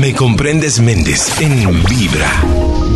[0.00, 2.42] Me comprendes Méndez en Vibra.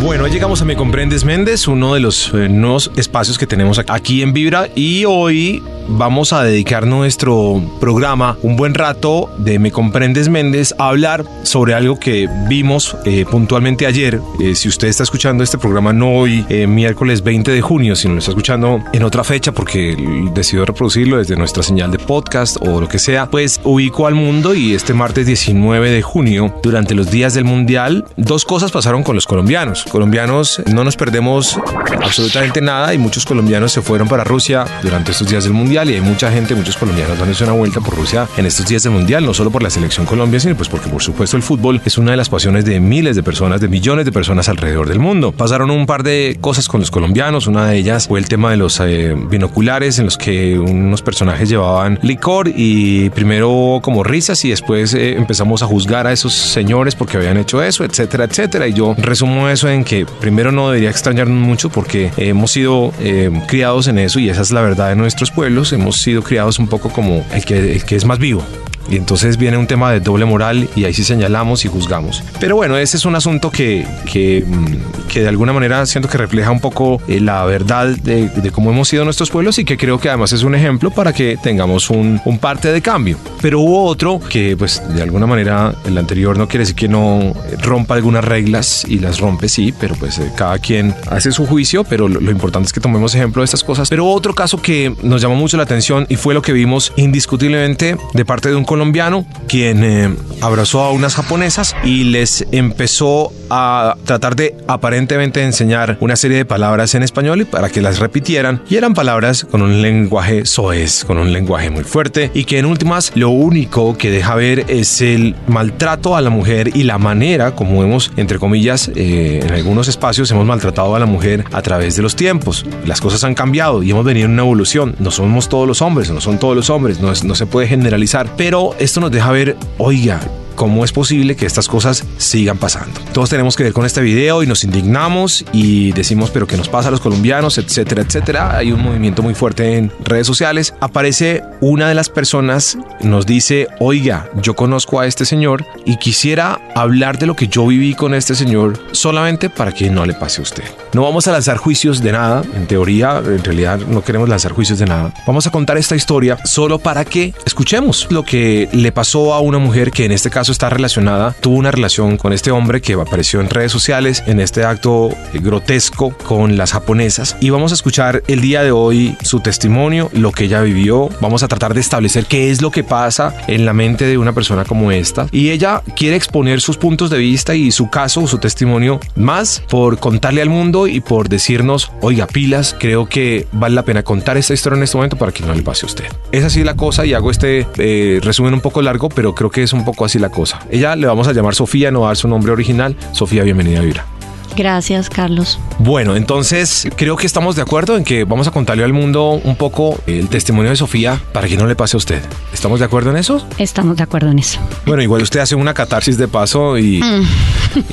[0.01, 4.23] Bueno, llegamos a Me Comprendes Méndez, uno de los eh, nuevos espacios que tenemos aquí
[4.23, 10.29] en Vibra y hoy vamos a dedicar nuestro programa un buen rato de Me Comprendes
[10.29, 14.19] Méndez a hablar sobre algo que vimos eh, puntualmente ayer.
[14.39, 18.13] Eh, si usted está escuchando este programa no hoy, eh, miércoles 20 de junio, sino
[18.13, 19.95] lo está escuchando en otra fecha porque
[20.33, 24.53] decidió reproducirlo desde nuestra señal de podcast o lo que sea, pues ubico al mundo
[24.53, 29.15] y este martes 19 de junio, durante los días del Mundial, dos cosas pasaron con
[29.15, 29.85] los colombianos.
[29.85, 31.59] Colombianos no nos perdemos
[32.01, 35.77] absolutamente nada y muchos colombianos se fueron para Rusia durante estos días del Mundial y
[35.77, 39.25] hay mucha gente, muchos colombianos dándose una vuelta por Rusia en estos días del Mundial,
[39.25, 42.11] no solo por la selección Colombia, sino pues porque por supuesto el fútbol es una
[42.11, 45.33] de las pasiones de miles de personas, de millones de personas alrededor del mundo.
[45.33, 48.57] Pasaron un par de cosas con los colombianos, una de ellas fue el tema de
[48.57, 54.51] los eh, binoculares en los que unos personajes llevaban licor y primero como risas y
[54.51, 58.65] después eh, empezamos a juzgar a esos señores porque habían hecho eso, etcétera, etcétera.
[58.69, 63.29] Y yo resumo eso en que primero no debería extrañarnos mucho porque hemos sido eh,
[63.47, 66.67] criados en eso y esa es la verdad de nuestros pueblos hemos sido criados un
[66.67, 68.43] poco como el que, el que es más vivo.
[68.89, 72.23] Y entonces viene un tema de doble moral y ahí sí señalamos y juzgamos.
[72.39, 76.17] Pero bueno, ese es un asunto que, que, mm, que de alguna manera siento que
[76.17, 79.77] refleja un poco eh, la verdad de, de, cómo hemos sido nuestros pueblos y que
[79.77, 83.17] creo que además es un ejemplo para que tengamos un, un, parte de cambio.
[83.41, 87.33] Pero hubo otro que pues de alguna manera el anterior no quiere decir que no
[87.61, 91.83] rompa algunas reglas y las rompe, sí, pero pues eh, cada quien hace su juicio,
[91.83, 93.89] pero lo, lo importante es que tomemos ejemplo de estas cosas.
[93.89, 97.97] Pero otro caso que nos llamó mucho la atención y fue lo que vimos indiscutiblemente
[98.13, 103.95] de parte de un colombiano quien eh, abrazó a unas japonesas y les empezó a
[104.05, 108.61] tratar de aparentemente enseñar una serie de palabras en español y para que las repitieran.
[108.69, 112.65] Y eran palabras con un lenguaje soez, con un lenguaje muy fuerte y que en
[112.65, 117.55] últimas lo único que deja ver es el maltrato a la mujer y la manera
[117.55, 121.95] como hemos entre comillas eh, en algunos espacios hemos maltratado a la mujer a través
[121.95, 122.65] de los tiempos.
[122.85, 124.95] Las cosas han cambiado y hemos venido en una evolución.
[124.99, 127.67] No somos todos los hombres no son todos los hombres no, es, no se puede
[127.67, 128.29] generalizar.
[128.35, 130.19] Pero esto nos deja ver, oiga,
[130.55, 132.99] cómo es posible que estas cosas sigan pasando.
[133.13, 136.69] Todos tenemos que ver con este video y nos indignamos y decimos, pero ¿qué nos
[136.69, 137.57] pasa a los colombianos?
[137.57, 138.57] Etcétera, etcétera.
[138.57, 140.73] Hay un movimiento muy fuerte en redes sociales.
[140.79, 146.59] Aparece una de las personas, nos dice, oiga, yo conozco a este señor y quisiera
[146.75, 150.41] hablar de lo que yo viví con este señor solamente para que no le pase
[150.41, 150.63] a usted.
[150.93, 154.79] No vamos a lanzar juicios de nada, en teoría, en realidad no queremos lanzar juicios
[154.79, 155.13] de nada.
[155.27, 159.57] Vamos a contar esta historia solo para que escuchemos lo que le pasó a una
[159.57, 163.41] mujer que en este caso está relacionada, tuvo una relación con este hombre que apareció
[163.41, 168.41] en redes sociales en este acto grotesco con las japonesas y vamos a escuchar el
[168.41, 172.51] día de hoy su testimonio, lo que ella vivió, vamos a tratar de establecer qué
[172.51, 176.15] es lo que pasa en la mente de una persona como esta y ella quiere
[176.15, 180.87] exponer sus puntos de vista y su caso, su testimonio más por contarle al mundo
[180.87, 184.97] y por decirnos, oiga, pilas, creo que vale la pena contar esta historia en este
[184.97, 186.05] momento para que no le pase a usted.
[186.31, 189.63] Es así la cosa y hago este eh, resumen un poco largo, pero creo que
[189.63, 190.34] es un poco así la cosa.
[190.69, 192.95] Ella le vamos a llamar Sofía, no va a dar su nombre original.
[193.11, 194.14] Sofía, bienvenida a Vibra.
[194.55, 195.59] Gracias, Carlos.
[195.79, 199.55] Bueno, entonces creo que estamos de acuerdo en que vamos a contarle al mundo un
[199.55, 202.21] poco el testimonio de Sofía para que no le pase a usted.
[202.53, 203.45] ¿Estamos de acuerdo en eso?
[203.57, 204.59] Estamos de acuerdo en eso.
[204.85, 207.27] Bueno, igual usted hace una catarsis de paso y, mm.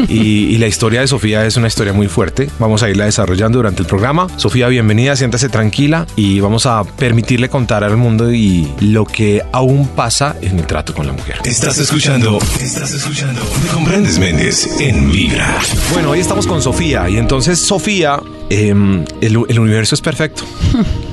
[0.08, 2.48] y, y, la historia de Sofía es una historia muy fuerte.
[2.58, 4.28] Vamos a irla desarrollando durante el programa.
[4.36, 9.88] Sofía, bienvenida, siéntase tranquila y vamos a permitirle contar al mundo y lo que aún
[9.88, 11.36] pasa en el trato con la mujer.
[11.44, 13.42] Estás escuchando, estás escuchando.
[13.62, 15.58] Me comprendes, Méndez, en Vibra.
[15.92, 20.44] Bueno, hoy estamos con Sofía y entonces Sofía, el, el universo es perfecto.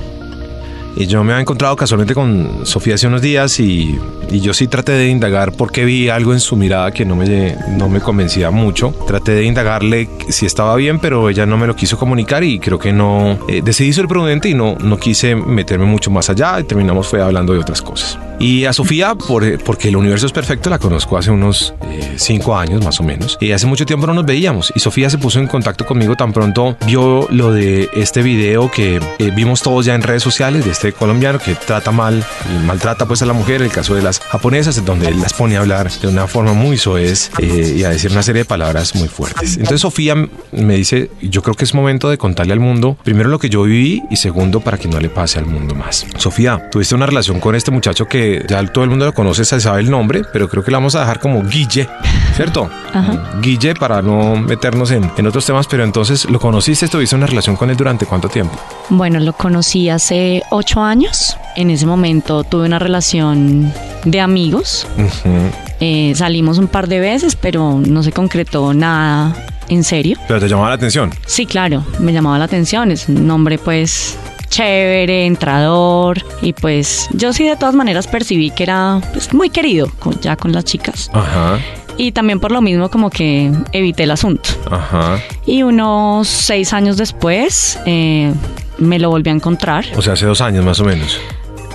[0.99, 3.97] Y yo me había encontrado casualmente con Sofía hace unos días y,
[4.29, 7.55] y, yo sí traté de indagar porque vi algo en su mirada que no me,
[7.69, 8.93] no me convencía mucho.
[9.07, 12.79] Traté de indagarle si estaba bien, pero ella no me lo quiso comunicar y creo
[12.79, 13.39] que no...
[13.47, 17.21] Eh, decidí ser prudente y no, no quise meterme mucho más allá y terminamos fue
[17.21, 18.19] hablando de otras cosas.
[18.39, 22.57] Y a Sofía, por, porque el universo es perfecto, la conozco hace unos eh, cinco
[22.57, 23.37] años más o menos.
[23.41, 24.71] Y hace mucho tiempo no nos veíamos.
[24.75, 29.01] Y Sofía se puso en contacto conmigo tan pronto vio lo de este video que
[29.19, 33.05] eh, vimos todos ya en redes sociales de este colombiano que trata mal y maltrata
[33.05, 35.61] pues a la mujer, el caso de las japonesas, en donde él las pone a
[35.61, 39.07] hablar de una forma muy soez eh, y a decir una serie de palabras muy
[39.07, 39.57] fuertes.
[39.57, 40.15] Entonces Sofía
[40.51, 43.63] me dice, yo creo que es momento de contarle al mundo, primero lo que yo
[43.63, 46.05] viví y segundo para que no le pase al mundo más.
[46.17, 49.59] Sofía, tuviste una relación con este muchacho que ya todo el mundo lo conoce, se
[49.59, 51.87] sabe el nombre, pero creo que la vamos a dejar como Guille,
[52.35, 52.69] ¿cierto?
[52.93, 53.39] Ajá.
[53.41, 57.55] Guille para no meternos en, en, otros temas, pero entonces lo conociste, tuviste una relación
[57.55, 58.57] con él durante cuánto tiempo?
[58.89, 61.35] Bueno, lo conocí hace ocho años.
[61.55, 63.73] En ese momento tuve una relación
[64.05, 64.85] de amigos.
[64.97, 65.51] Uh -huh.
[65.81, 69.33] Eh, salimos un par de veces, pero no se concretó nada
[69.69, 70.17] en serio.
[70.27, 71.11] Pero te llamaba la atención.
[71.25, 72.91] Sí, claro, me llamaba la atención.
[72.91, 74.17] Es un hombre, pues,
[74.49, 76.21] chévere, entrador.
[76.41, 80.35] Y pues yo sí de todas maneras percibí que era pues, muy querido con- ya
[80.35, 81.09] con las chicas.
[81.13, 81.59] Ajá,
[82.01, 84.49] Y también por lo mismo como que evité el asunto.
[84.71, 85.19] ajá.
[85.45, 88.33] Y unos seis años después eh,
[88.77, 91.19] me lo volví a encontrar, O sea, hace dos años más o menos.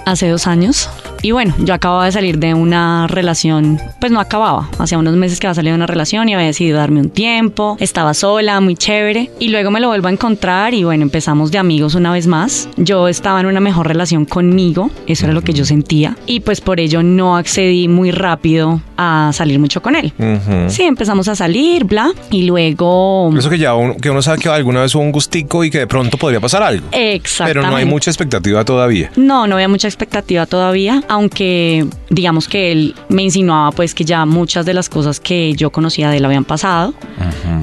[0.06, 0.88] hace dos años.
[1.24, 5.40] Y bueno, yo acababa de salir de una relación, pues no acababa, hacía unos meses
[5.40, 8.76] que había salido de una relación y había decidido darme un tiempo, estaba sola, muy
[8.76, 12.26] chévere, y luego me lo vuelvo a encontrar y bueno, empezamos de amigos una vez
[12.26, 12.68] más.
[12.76, 16.60] Yo estaba en una mejor relación conmigo, eso era lo que yo sentía, y pues
[16.60, 20.12] por ello no accedí muy rápido a salir mucho con él.
[20.68, 23.32] Sí, empezamos a salir, bla, y luego...
[23.34, 25.78] Eso que ya uno, que uno sabe que alguna vez hubo un gustico y que
[25.78, 26.86] de pronto podría pasar algo.
[26.92, 27.60] Exactamente.
[27.60, 29.10] Pero no hay mucha expectativa todavía.
[29.16, 34.24] No, no había mucha expectativa todavía, aunque digamos que él me insinuaba pues que ya
[34.26, 36.94] muchas de las cosas que yo conocía de él habían pasado,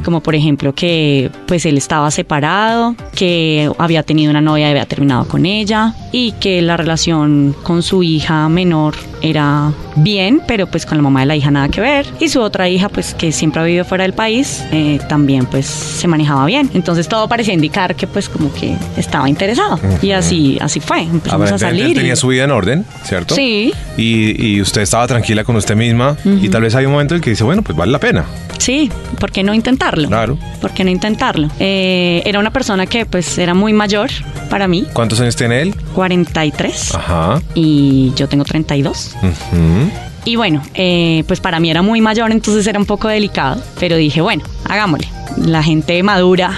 [0.03, 4.86] como por ejemplo que pues él estaba separado, que había tenido una novia y había
[4.86, 10.86] terminado con ella y que la relación con su hija menor era bien, pero pues
[10.86, 13.31] con la mamá de la hija nada que ver y su otra hija pues que
[13.31, 16.69] siempre ha vivido fuera del país eh, también pues se manejaba bien.
[16.74, 21.01] Entonces todo parecía indicar que pues como que estaba interesado y así así fue.
[21.03, 21.98] Empezamos a Aparentemente él salir.
[21.98, 23.36] tenía y- su vida en orden, ¿cierto?
[23.36, 27.13] Sí, Y, y usted estaba tranquila con usted misma y tal vez hay un momento
[27.15, 28.25] en el que dice, bueno, pues vale la pena.
[28.57, 28.89] sí,
[29.19, 30.07] ¿por qué no intentarlo?
[30.07, 30.38] Claro.
[30.61, 31.49] ¿Por qué no intentarlo?
[31.59, 34.09] Eh, era una persona que pues era muy mayor
[34.49, 35.75] para mí, ¿Cuántos años tiene él?
[35.93, 37.41] 43, Ajá.
[37.55, 39.15] y yo tengo 32.
[39.21, 39.91] Ujú.
[40.25, 43.95] Y bueno, eh, pues para mí era muy mayor, entonces era un poco delicado, pero
[43.95, 45.07] dije, bueno, hagámosle.
[45.38, 46.51] La gente madura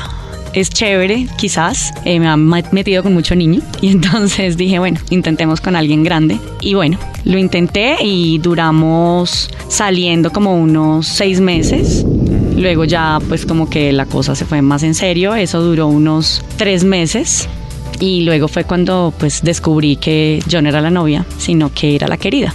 [0.53, 1.93] es chévere, quizás.
[2.05, 6.39] Eh, me han metido con mucho niño y entonces dije, bueno, intentemos con alguien grande.
[6.61, 12.05] Y bueno, lo intenté y duramos saliendo como unos seis meses.
[12.55, 16.43] Luego ya pues como que la cosa se fue más en serio, eso duró unos
[16.57, 17.49] tres meses.
[17.99, 22.07] Y luego fue cuando pues descubrí que yo no era la novia, sino que era
[22.07, 22.53] la querida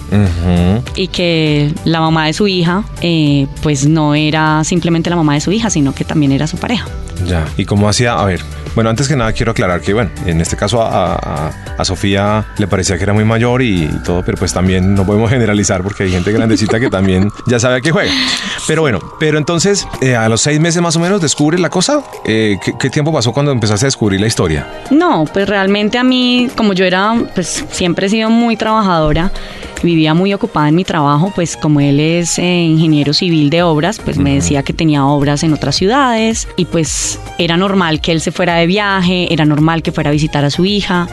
[0.95, 5.41] y que la mamá de su hija eh, pues no era simplemente la mamá de
[5.41, 6.87] su hija, sino que también era su pareja.
[7.25, 7.45] Ya.
[7.57, 8.13] ¿Y cómo hacía?
[8.19, 8.41] A ver,
[8.75, 12.45] bueno, antes que nada quiero aclarar que, bueno, en este caso a, a- a Sofía
[12.57, 16.03] le parecía que era muy mayor y, todo, pero pues también no podemos generalizar porque
[16.03, 18.11] hay gente grandecita que también ya sabe a qué juega.
[18.67, 22.01] Pero bueno, pero entonces eh, a los seis meses más o menos descubre la cosa.
[22.25, 24.67] Eh, ¿qué, qué tiempo pasó cuando empezaste a descubrir la historia?
[24.91, 29.31] No, pues realmente a mí, como yo era, pues siempre he sido muy trabajadora,
[29.83, 33.99] vivía muy ocupada en mi trabajo, pues como él es eh, ingeniero civil de obras,
[34.03, 38.21] pues me decía que tenía obras en otras ciudades y pues era normal que él
[38.21, 41.07] se fuera de viaje, era normal que fuera a visitar a su hija.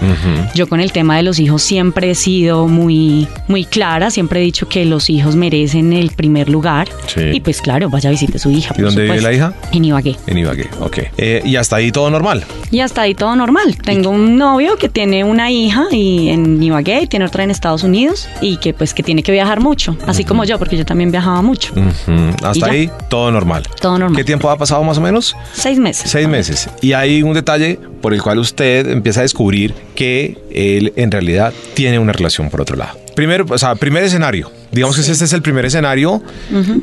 [0.55, 4.43] Yo con el tema de los hijos siempre he sido muy, muy clara, siempre he
[4.43, 7.21] dicho que los hijos merecen el primer lugar Sí.
[7.35, 8.75] y pues claro, vaya a visite a su hija.
[8.79, 9.55] ¿Y dónde vive la hija?
[9.73, 10.17] En Ibagué.
[10.27, 10.99] En Ibagué, ok.
[11.19, 12.45] Eh, y hasta ahí todo normal.
[12.71, 13.77] Y hasta ahí todo normal.
[13.77, 17.83] Tengo un novio que tiene una hija y en Ibagué y tiene otra en Estados
[17.85, 21.11] Unidos y que pues que tiene que viajar mucho, así como yo, porque yo también
[21.11, 21.73] viajaba mucho.
[21.73, 22.13] Ujú.
[22.41, 23.65] ¿Y Hasta ahí todo normal.
[23.81, 24.17] Todo normal.
[24.17, 25.37] ¿Qué tiempo ha pasado más o menos?
[25.53, 26.11] Seis meses.
[26.11, 26.69] Seis meses.
[26.81, 31.53] Y hay un detalle por el cual usted empieza a descubrir que él en realidad
[31.75, 33.06] tiene una relación por otro lado.
[33.17, 34.53] Primero, o sea, primer escenario.
[34.71, 36.23] Digamos que este es el primer escenario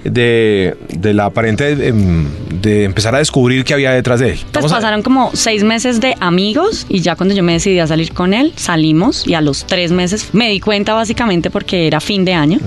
[0.03, 2.25] de, de la aparente em,
[2.61, 4.39] de empezar a descubrir qué había detrás de él.
[4.51, 7.87] Pues a- pasaron como seis meses de amigos y ya cuando yo me decidí a
[7.87, 11.99] salir con él, salimos y a los tres meses me di cuenta básicamente porque era
[11.99, 12.59] fin de año.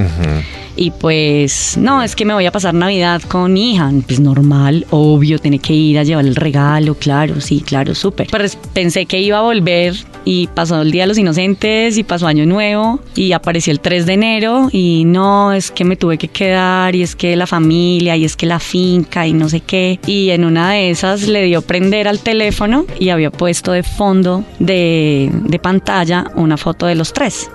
[0.79, 3.91] Y pues, no, es que me voy a pasar Navidad con mi hija.
[4.07, 8.27] Pues normal, obvio, tiene que ir a llevar el regalo, claro, sí, claro, súper.
[8.31, 8.45] Pero
[8.75, 9.95] pensé que iba a volver
[10.27, 14.05] y pasó el Día de los Inocentes y pasó Año Nuevo y apareció el 3
[14.07, 18.17] de enero y no, es que me tuve que quedar y es que la familia
[18.17, 20.01] y es que la finca y no sé qué.
[20.05, 24.45] Y en una de esas le dio prender al teléfono y había puesto de fondo
[24.59, 27.49] de, de pantalla una foto de los tres.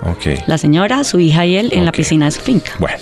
[0.46, 2.72] La señora, su hija y él en la piscina de su finca.
[2.78, 2.96] Bueno,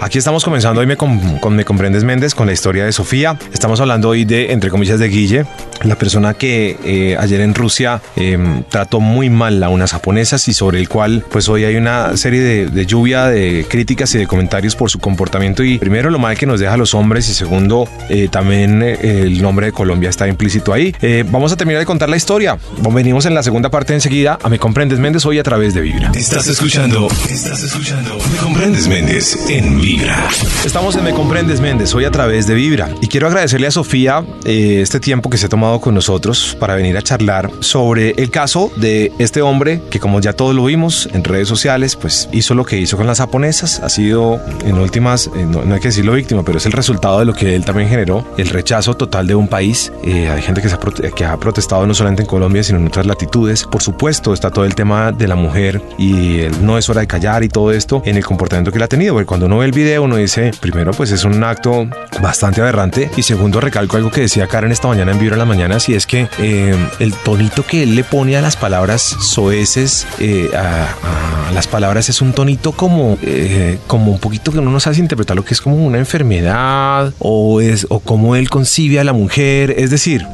[0.00, 3.38] aquí estamos comenzando hoy me con, con Me Comprendes Méndez con la historia de Sofía.
[3.54, 5.46] Estamos hablando hoy de, entre comillas, de Guille,
[5.84, 8.36] la persona que eh, ayer en Rusia eh,
[8.68, 12.40] trató muy mal a unas japonesas y sobre el cual pues hoy hay una serie
[12.40, 16.36] de, de lluvia de críticas y de comentarios por su comportamiento y primero lo mal
[16.36, 20.10] que nos deja a los hombres y segundo eh, también eh, el nombre de Colombia
[20.10, 20.94] está implícito ahí.
[21.00, 22.58] Eh, vamos a terminar de contar la historia.
[22.90, 26.10] Venimos en la segunda parte enseguida a Me Comprendes Méndez hoy a través de Vibra.
[26.14, 28.18] Estás escuchando, estás escuchando.
[28.32, 30.28] Me comprendes, Méndez, en Vibra.
[30.64, 32.90] Estamos en Me Comprendes Méndez, hoy a través de Vibra.
[33.00, 36.96] Y quiero agradecerle a Sofía este tiempo que se ha tomado con nosotros para venir
[36.96, 38.87] a charlar sobre el caso de
[39.18, 42.78] este hombre que como ya todos lo vimos en redes sociales, pues hizo lo que
[42.78, 46.58] hizo con las japonesas, ha sido en últimas, eh, no, hay que decirlo víctima, pero
[46.58, 49.92] es el resultado de lo que él también generó, el rechazo total de un país.
[50.04, 50.78] Eh, hay gente que, se ha
[51.14, 53.64] que ha protestado no solamente en Colombia, sino en otras latitudes.
[53.64, 57.06] Por supuesto, está todo el tema de la mujer y el no es hora de
[57.06, 59.66] callar y todo esto en el comportamiento que él ha tenido, porque cuando uno ve
[59.66, 61.86] el video uno dice, primero pues es un acto
[62.20, 65.44] bastante aberrante y segundo recalco algo que decía Karen esta mañana en Vibra en la
[65.44, 68.77] mañana, si es que eh, el tonito que él le pone a las palabras
[69.20, 74.70] soeces, eh, a, las palabras es un tonito como, eh, como un poquito que uno
[74.70, 79.00] no sabe interpretar lo que es como una enfermedad o es o cómo él concibe
[79.00, 80.26] a la mujer, es decir,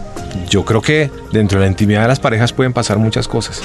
[0.49, 3.63] yo creo que dentro de la intimidad de las parejas pueden pasar muchas cosas,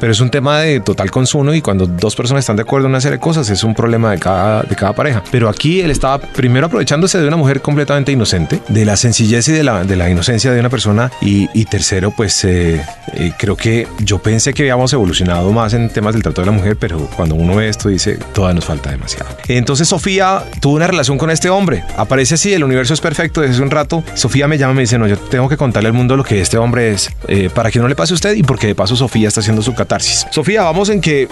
[0.00, 2.92] pero es un tema de total consumo y cuando dos personas están de acuerdo en
[2.92, 5.22] una serie de cosas es un problema de cada, de cada pareja.
[5.30, 9.52] Pero aquí él estaba primero aprovechándose de una mujer completamente inocente, de la sencillez y
[9.52, 12.80] de la, de la inocencia de una persona y, tercero, pues eh,
[13.14, 16.52] eh, creo que yo pensé que habíamos evolucionado más en temas del trato de la
[16.52, 19.36] mujer, pero cuando uno ve esto dice, todavía nos falta demasiado.
[19.48, 23.54] Entonces Sofía tuvo una relación con este hombre, aparece así, el universo es perfecto desde
[23.54, 25.92] hace un rato, Sofía me llama y me dice, no, yo tengo que contarle al
[25.92, 28.42] mundo lo que este hombre es, eh, para que no le pase a usted y
[28.42, 30.26] porque de paso Sofía está haciendo su catarsis.
[30.30, 31.26] Sofía, vamos en que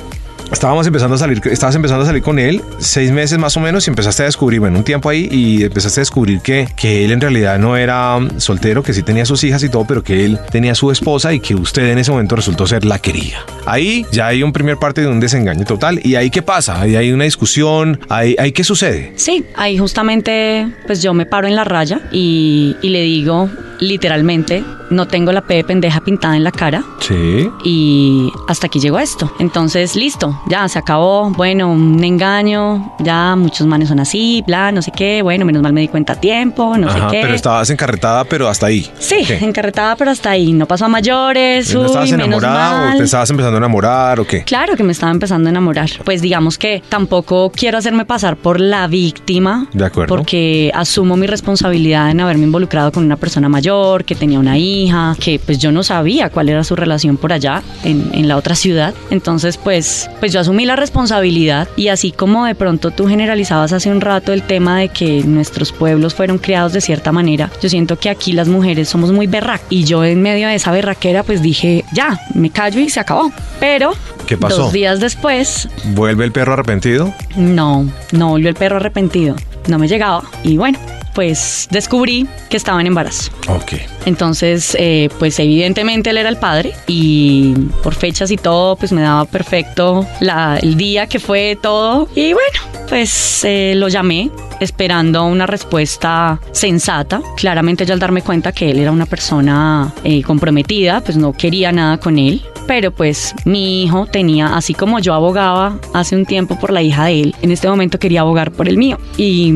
[0.53, 3.87] estábamos empezando a salir, estabas empezando a salir con él seis meses más o menos
[3.87, 7.13] y empezaste a descubrir, bueno, un tiempo ahí y empezaste a descubrir que, que él
[7.13, 10.39] en realidad no era soltero, que sí tenía sus hijas y todo, pero que él
[10.51, 13.39] tenía su esposa y que usted en ese momento resultó ser la querida.
[13.67, 16.97] Ahí ya hay un primer parte de un desengaño total y ahí qué pasa, ahí
[16.97, 19.13] hay una discusión, ahí, ahí qué sucede.
[19.17, 23.51] Sí, ahí justamente pues yo me paro en la raya y, y le digo
[23.89, 26.85] literalmente, no tengo la P de pendeja pintada en la cara.
[27.01, 27.51] Sí.
[27.65, 29.33] Y hasta aquí llegó esto.
[29.39, 31.31] Entonces, listo, ya se acabó.
[31.31, 35.23] Bueno, un engaño, ya muchos manes son así, bla, no sé qué.
[35.23, 37.21] Bueno, menos mal me di cuenta a tiempo, no sé qué.
[37.23, 38.91] Pero estabas encarretada, pero hasta ahí.
[38.99, 40.53] Sí, encarretada, pero hasta ahí.
[40.53, 41.75] No pasó a mayores.
[41.75, 44.45] ¿No estabas enamorada o te estabas empezando a enamorar o qué?
[44.45, 45.91] Claro que me estaba empezando a enamorar.
[46.05, 49.67] Pues digamos que tampoco quiero hacerme pasar por la víctima.
[49.73, 50.15] De acuerdo.
[50.15, 53.74] Porque asumo mi responsabilidad en haberme involucrado con una persona mayor,
[54.05, 57.63] que tenía una hija, que pues yo no sabía cuál era su relación por allá
[57.85, 58.95] en, en la otra ciudad.
[59.11, 63.91] Entonces, pues, pues yo asumí la responsabilidad y así como de pronto tú generalizabas hace
[63.91, 67.99] un rato el tema de que nuestros pueblos fueron criados de cierta manera, yo siento
[67.99, 71.43] que aquí las mujeres somos muy berrac y yo en medio de esa berraquera pues
[71.43, 73.33] dije, ya, me callo y se acabó.
[73.61, 73.93] Pero
[74.27, 74.65] ¿Qué pasó?
[74.65, 75.69] Dos días después.
[75.95, 77.13] ¿Vuelve el perro arrepentido?
[77.37, 79.37] No, no volvió el perro arrepentido.
[79.69, 80.23] No me llegaba.
[80.43, 80.79] Y bueno,
[81.15, 83.31] pues descubrí que estaba en embarazo.
[83.49, 83.75] Ok.
[84.07, 89.01] Entonces, eh, pues evidentemente él era el padre y por fechas y todo, pues me
[89.03, 92.09] daba perfecto la, el día que fue todo.
[92.15, 94.31] Y bueno, pues eh, lo llamé
[94.61, 97.21] esperando una respuesta sensata.
[97.37, 101.73] Claramente yo al darme cuenta que él era una persona eh, comprometida, pues no quería
[101.73, 106.59] nada con él pero pues mi hijo tenía, así como yo abogaba hace un tiempo
[106.59, 108.99] por la hija de él, en este momento quería abogar por el mío.
[109.17, 109.53] Y,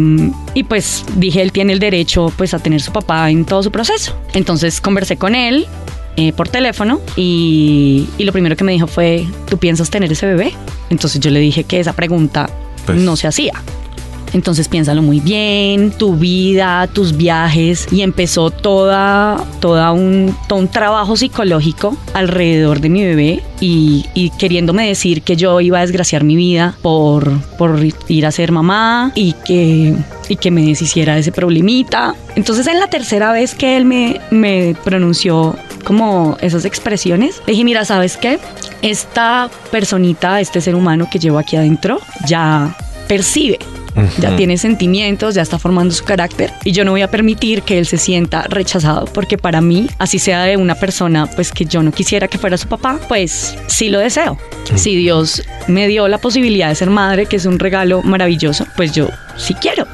[0.54, 3.70] y pues dije, él tiene el derecho pues a tener su papá en todo su
[3.70, 4.14] proceso.
[4.34, 5.66] Entonces conversé con él,
[6.16, 10.26] eh, por teléfono y, y, lo primero que me dijo fue, ¿tú piensas tener ese
[10.26, 10.52] bebé?
[10.90, 12.50] Entonces yo le dije que esa pregunta
[12.86, 13.52] pues no se hacía.
[14.32, 20.68] Entonces piénsalo muy bien, tu vida, tus viajes y empezó toda, toda un, todo un
[20.68, 26.36] trabajo psicológico alrededor de mi bebé y, queriéndome decir que yo iba a desgraciar mi
[26.36, 29.94] vida por, por ir a ser mamá y que,
[30.28, 32.14] y que me deshiciera de ese problemita.
[32.36, 37.84] Entonces en la tercera vez que él me, me pronunció como esas expresiones, dije, mira,
[37.84, 38.38] ¿sabes qué?
[38.82, 42.76] Esta personita, este ser humano que llevo aquí adentro, ya
[43.08, 43.58] percibe
[44.18, 47.78] ya tiene sentimientos, ya está formando su carácter y yo no voy a permitir que
[47.78, 51.82] él se sienta rechazado porque para mí, así sea de una persona pues que yo
[51.82, 54.38] no quisiera que fuera su papá, pues sí lo deseo.
[54.74, 58.92] Si Dios me dio la posibilidad de ser madre, que es un regalo maravilloso, pues
[58.92, 59.86] yo sí quiero.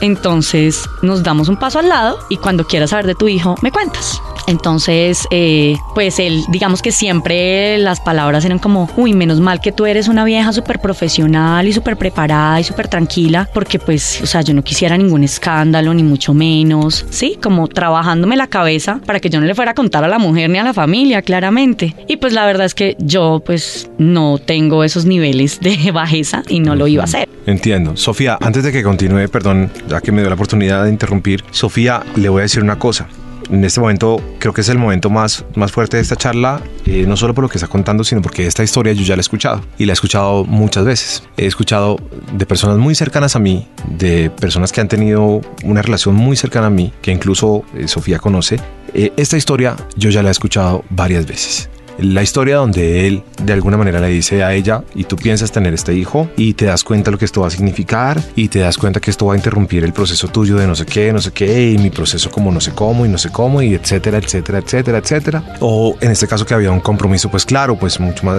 [0.00, 3.72] Entonces nos damos un paso al lado y cuando quieras saber de tu hijo, me
[3.72, 4.20] cuentas.
[4.48, 9.72] Entonces, eh, pues él, digamos que siempre las palabras eran como, uy, menos mal que
[9.72, 14.26] tú eres una vieja súper profesional y súper preparada y súper tranquila, porque pues, o
[14.26, 17.38] sea, yo no quisiera ningún escándalo, ni mucho menos, ¿sí?
[17.42, 20.48] Como trabajándome la cabeza para que yo no le fuera a contar a la mujer
[20.48, 21.94] ni a la familia, claramente.
[22.08, 26.60] Y pues la verdad es que yo pues no tengo esos niveles de bajeza y
[26.60, 27.28] no lo iba a hacer.
[27.44, 27.98] Entiendo.
[27.98, 32.02] Sofía, antes de que continúe, perdón, ya que me dio la oportunidad de interrumpir, Sofía,
[32.16, 33.08] le voy a decir una cosa
[33.50, 37.04] en este momento creo que es el momento más, más fuerte de esta charla, eh,
[37.06, 39.22] no solo por lo que está contando, sino porque esta historia yo ya la he
[39.22, 41.22] escuchado y la he escuchado muchas veces.
[41.36, 41.96] He escuchado
[42.32, 46.66] de personas muy cercanas a mí, de personas que han tenido una relación muy cercana
[46.66, 48.60] a mí, que incluso eh, Sofía conoce.
[48.94, 51.70] Eh, esta historia yo ya la he escuchado varias veces.
[51.98, 55.74] La historia donde él de alguna manera le dice a ella, y tú piensas tener
[55.74, 58.78] este hijo, y te das cuenta lo que esto va a significar, y te das
[58.78, 61.32] cuenta que esto va a interrumpir el proceso tuyo de no sé qué, no sé
[61.32, 64.58] qué, y mi proceso como no sé cómo, y no sé cómo, y etcétera, etcétera,
[64.58, 65.42] etcétera, etcétera.
[65.60, 68.38] O en este caso que había un compromiso, pues claro, pues mucho más,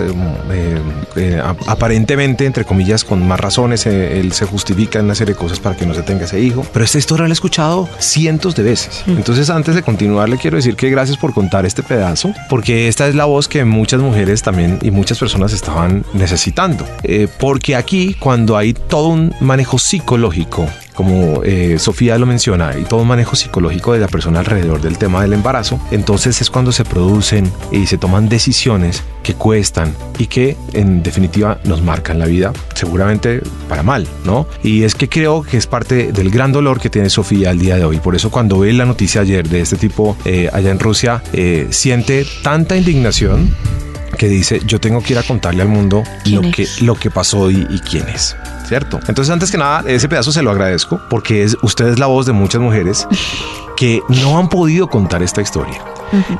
[0.52, 0.82] eh,
[1.16, 5.40] eh, aparentemente, entre comillas, con más razones, eh, él se justifica en una serie de
[5.40, 6.66] cosas para que no se tenga ese hijo.
[6.72, 9.04] Pero esta historia la he escuchado cientos de veces.
[9.06, 9.18] Mm.
[9.18, 13.08] Entonces, antes de continuar, le quiero decir que gracias por contar este pedazo, porque esta
[13.08, 16.86] es la voz que muchas mujeres también y muchas personas estaban necesitando.
[17.40, 20.68] porque aquí, cuando hay todo un manejo psicológico
[21.00, 24.98] como eh, Sofía lo menciona, y todo un manejo psicológico de la persona alrededor del
[24.98, 30.28] tema del embarazo, entonces es cuando se producen y se toman decisiones que cuestan y
[30.28, 34.46] que en definitiva nos marcan la vida, seguramente para mal, ¿no?
[34.62, 37.78] Y es que creo que es parte del gran dolor que tiene Sofía al día
[37.78, 38.00] de hoy.
[38.00, 41.68] Por eso cuando ve la noticia ayer de este tipo eh, allá en Rusia, eh,
[41.70, 43.56] siente tanta indignación
[44.18, 47.50] que dice, yo tengo que ir a contarle al mundo lo que, lo que pasó
[47.50, 48.36] y, y quién es.
[48.70, 49.00] ¿Cierto?
[49.08, 52.28] Entonces, antes que nada, ese pedazo se lo agradezco porque es, usted es la voz
[52.28, 53.08] de muchas mujeres
[53.76, 55.82] que no han podido contar esta historia.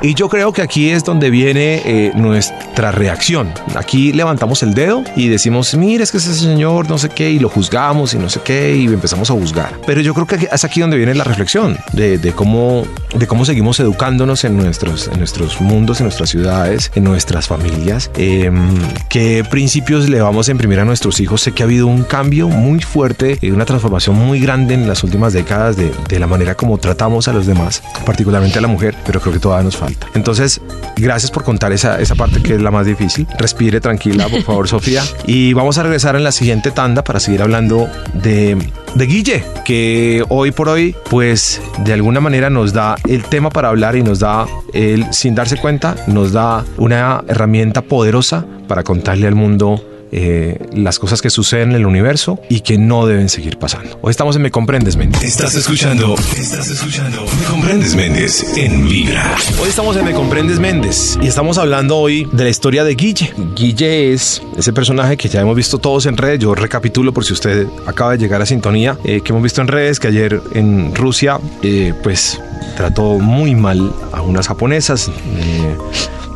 [0.02, 3.52] Y yo creo que aquí es donde viene eh, nuestra reacción.
[3.76, 7.38] Aquí levantamos el dedo y decimos, mire, es que ese señor no sé qué, y
[7.38, 9.72] lo juzgamos y no sé qué, y empezamos a juzgar.
[9.86, 12.84] Pero yo creo que es aquí donde viene la reflexión de, cómo,
[13.14, 18.10] de cómo seguimos educándonos en nuestros, en nuestros mundos, en nuestras ciudades, en nuestras familias,
[18.16, 18.76] em,
[19.08, 21.42] qué principios le vamos a imprimir a nuestros hijos.
[21.42, 25.04] Sé que ha habido un cambio muy fuerte y una transformación muy grande en las
[25.04, 28.94] últimas décadas de, de la manera como tratamos a los demás, particularmente a la mujer,
[29.06, 30.06] pero creo que todavía nos falta.
[30.14, 30.60] Entonces,
[30.96, 33.26] gracias por contar esa, esa parte que es la más difícil.
[33.38, 35.02] Respire tranquila, por favor, Sofía.
[35.26, 38.56] Y vamos a regresar en la siguiente tanda para seguir hablando de,
[38.94, 43.68] de Guille, que hoy por hoy, pues de alguna manera nos da el tema para
[43.68, 49.26] hablar y nos da, él sin darse cuenta, nos da una herramienta poderosa para contarle
[49.26, 53.58] al mundo eh, las cosas que suceden en el universo y que no deben seguir
[53.58, 53.98] pasando.
[54.02, 55.22] Hoy estamos en Me Comprendes Méndez.
[55.22, 59.36] Estás escuchando, estás escuchando Me Comprendes Méndez en Vibra.
[59.60, 63.32] Hoy estamos en Me Comprendes Méndez y estamos hablando hoy de la historia de Guille.
[63.54, 66.40] Guille es ese personaje que ya hemos visto todos en redes.
[66.40, 69.68] Yo recapitulo por si usted acaba de llegar a sintonía, eh, que hemos visto en
[69.68, 72.40] redes que ayer en Rusia, eh, pues
[72.76, 75.10] trató muy mal a unas japonesas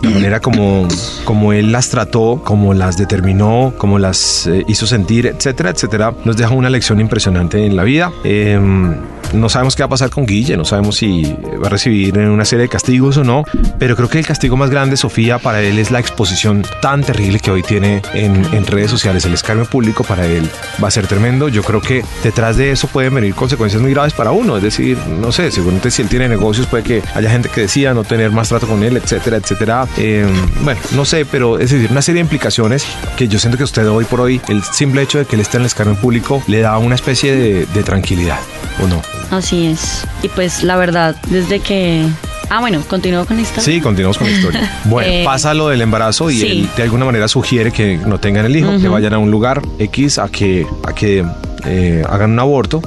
[0.04, 0.86] la manera como,
[1.24, 6.36] como él las trató, como las determinó, como las eh, hizo sentir, etcétera, etcétera, nos
[6.36, 8.12] deja una lección impresionante en la vida.
[8.22, 8.94] Em,
[9.34, 12.44] no sabemos qué va a pasar con Guille, no sabemos si va a recibir una
[12.44, 13.44] serie de castigos o no,
[13.78, 17.40] pero creo que el castigo más grande, Sofía, para él es la exposición tan terrible
[17.40, 19.24] que hoy tiene en, redes sociales.
[19.26, 20.48] El escarnio público para él
[20.82, 21.48] va a ser tremendo.
[21.48, 24.56] Yo creo que detrás de eso pueden venir consecuencias muy graves para uno.
[24.56, 27.92] Es decir, no sé, seguramente si él tiene negocios puede que haya gente que decida
[27.92, 29.86] no tener más trato con él, etcétera, etcétera.
[29.98, 30.26] Eh,
[30.62, 33.86] bueno, no sé, pero es decir, una serie de implicaciones que yo siento que usted
[33.88, 36.60] hoy por hoy, el simple hecho de que él esté en el escarnio público le
[36.60, 38.38] da una especie de tranquilidad,
[38.82, 39.02] ¿o no?
[39.30, 40.06] Así es.
[40.22, 42.06] Y pues la verdad, desde que
[42.50, 43.64] Ah, bueno, continúo con la historia.
[43.64, 44.70] Sí, continuamos con la historia.
[44.84, 46.46] Bueno, Eh, pasa lo del embarazo y sí.
[46.46, 49.62] él de alguna manera sugiere que no tengan el hijo, que vayan a un lugar
[49.78, 51.24] X a que, a que
[51.64, 52.82] eh, hagan un aborto.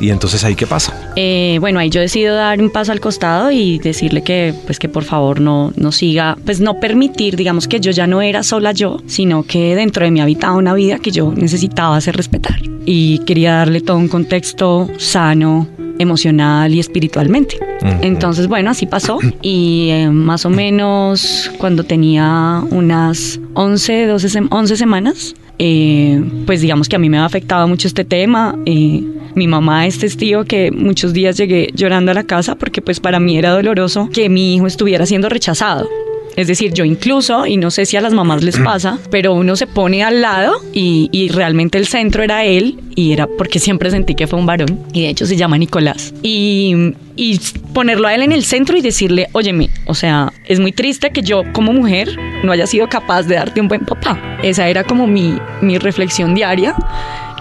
[0.00, 0.94] Y entonces ahí qué pasa.
[1.16, 4.88] Eh, bueno, ahí yo decido dar un paso al costado y decirle que, pues, que
[4.88, 8.72] por favor no, no siga, pues no permitir, digamos que yo ya no era sola
[8.72, 12.56] yo, sino que dentro de mí habitaba una vida que yo necesitaba hacer respetar.
[12.86, 15.68] Y quería darle todo un contexto sano,
[16.02, 17.56] emocional y espiritualmente.
[18.02, 19.18] Entonces, bueno, así pasó.
[19.42, 26.60] Y eh, más o menos cuando tenía unas 11, 12, sem- 11 semanas, eh, pues
[26.60, 28.56] digamos que a mí me ha afectado mucho este tema.
[28.66, 29.02] eh,
[29.34, 33.18] mi mamá es testigo que muchos días llegué llorando a la casa porque pues para
[33.18, 35.88] mí era doloroso que mi hijo estuviera siendo rechazado.
[36.36, 39.56] Es decir, yo incluso, y no sé si a las mamás les pasa, pero uno
[39.56, 43.90] se pone al lado y, y realmente el centro era él y era porque siempre
[43.90, 46.14] sentí que fue un varón y de hecho se llama Nicolás.
[46.22, 47.40] Y, y
[47.74, 51.22] ponerlo a él en el centro y decirle, óyeme, o sea, es muy triste que
[51.22, 54.38] yo como mujer no haya sido capaz de darte un buen papá.
[54.42, 56.74] Esa era como mi, mi reflexión diaria.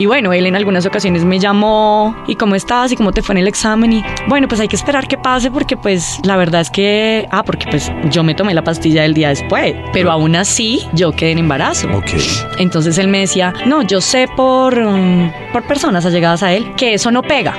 [0.01, 3.33] Y bueno, él en algunas ocasiones me llamó y cómo estás y cómo te fue
[3.33, 6.61] en el examen y bueno, pues hay que esperar que pase porque pues la verdad
[6.61, 10.35] es que, ah, porque pues yo me tomé la pastilla el día después, pero aún
[10.35, 11.87] así yo quedé en embarazo.
[11.95, 12.13] Ok.
[12.57, 16.95] Entonces él me decía, no, yo sé por, um, por personas allegadas a él que
[16.95, 17.53] eso no pega,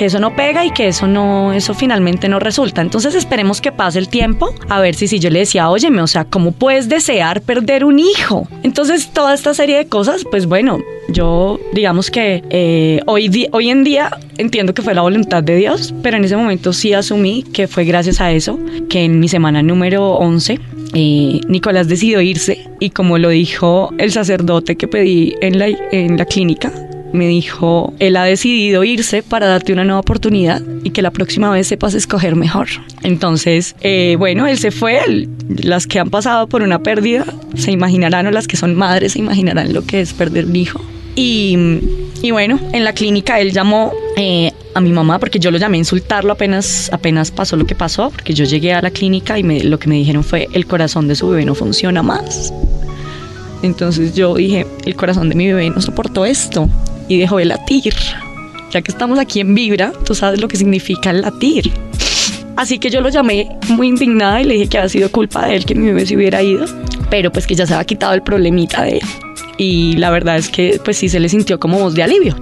[0.00, 2.80] que eso no pega y que eso no, eso finalmente no resulta.
[2.80, 6.06] Entonces esperemos que pase el tiempo a ver si si yo le decía, óyeme, o
[6.06, 8.48] sea, ¿cómo puedes desear perder un hijo?
[8.62, 10.78] Entonces toda esta serie de cosas, pues bueno,
[11.10, 15.92] yo digamos que eh, hoy, hoy en día entiendo que fue la voluntad de Dios,
[16.02, 18.58] pero en ese momento sí asumí que fue gracias a eso
[18.88, 20.58] que en mi semana número 11
[20.94, 26.16] eh, Nicolás decidió irse y como lo dijo el sacerdote que pedí en la, en
[26.16, 26.72] la clínica,
[27.12, 31.50] me dijo, él ha decidido irse para darte una nueva oportunidad y que la próxima
[31.50, 32.68] vez sepas escoger mejor.
[33.02, 37.24] Entonces, eh, bueno, él se fue, las que han pasado por una pérdida
[37.56, 40.80] se imaginarán o las que son madres se imaginarán lo que es perder un hijo.
[41.16, 41.56] Y,
[42.22, 45.76] y bueno, en la clínica él llamó eh, a mi mamá porque yo lo llamé
[45.76, 49.42] a insultarlo apenas, apenas pasó lo que pasó, porque yo llegué a la clínica y
[49.62, 52.52] lo que me dijeron fue el corazón de su bebé no funciona más.
[53.62, 56.68] Entonces yo dije, el corazón de mi bebé no soportó esto
[57.10, 57.92] y dejó de latir.
[58.70, 61.72] Ya que estamos aquí en Vibra, tú sabes lo que significa latir.
[62.56, 65.56] Así que yo lo llamé muy indignada y le dije que había sido culpa de
[65.56, 66.66] él que mi bebé se hubiera ido,
[67.10, 69.02] pero pues que ya se había quitado el problemita de él.
[69.58, 72.36] Y la verdad es que pues sí se le sintió como voz de alivio.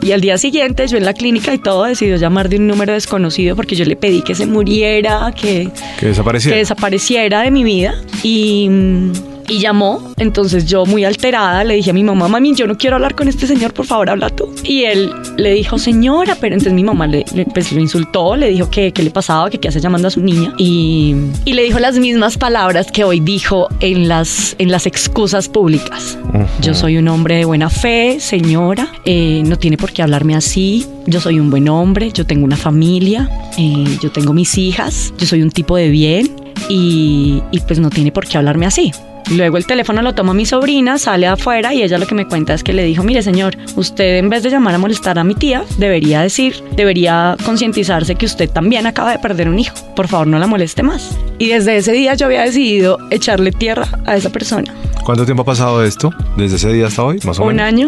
[0.00, 2.92] Y al día siguiente yo en la clínica y todo decidió llamar de un número
[2.92, 6.56] desconocido porque yo le pedí que se muriera, que, que desapareciera.
[6.56, 7.94] Que desapareciera de mi vida.
[8.24, 10.12] Y mm, y llamó.
[10.18, 13.28] Entonces yo muy alterada le dije a mi mamá, mami, yo no quiero hablar con
[13.28, 14.52] este señor, por favor, habla tú.
[14.64, 18.70] Y él le dijo, señora, pero entonces mi mamá le, pues, lo insultó, le dijo
[18.70, 20.54] que qué le pasaba, que qué hace llamando a su niña.
[20.58, 25.48] Y, y, le dijo las mismas palabras que hoy dijo en las, en las excusas
[25.48, 26.18] públicas.
[26.60, 30.86] Yo soy un hombre de buena fe, señora, eh, no tiene por qué hablarme así.
[31.06, 33.28] Yo soy un buen hombre, yo tengo una familia,
[33.58, 36.30] eh, yo tengo mis hijas, yo soy un tipo de bien
[36.68, 38.92] y, y pues no tiene por qué hablarme así.
[39.30, 42.54] Luego el teléfono lo toma mi sobrina, sale afuera y ella lo que me cuenta
[42.54, 45.34] es que le dijo, mire señor, usted en vez de llamar a molestar a mi
[45.34, 49.74] tía, debería decir, debería concientizarse que usted también acaba de perder un hijo.
[49.96, 51.16] Por favor, no la moleste más.
[51.38, 54.74] Y desde ese día yo había decidido echarle tierra a esa persona.
[55.04, 56.10] ¿Cuánto tiempo ha pasado esto?
[56.36, 57.62] ¿Desde ese día hasta hoy, más o Un menos?
[57.62, 57.86] Un año,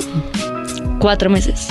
[0.99, 1.69] cuatro meses